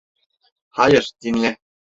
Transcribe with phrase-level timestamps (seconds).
[0.69, 1.57] Hayır, dinle.